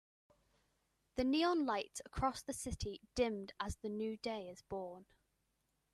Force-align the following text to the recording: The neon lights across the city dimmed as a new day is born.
The 1.17 1.23
neon 1.23 1.67
lights 1.67 2.01
across 2.03 2.41
the 2.41 2.53
city 2.53 3.01
dimmed 3.13 3.53
as 3.59 3.77
a 3.83 3.87
new 3.87 4.17
day 4.17 4.49
is 4.49 4.63
born. 4.63 5.05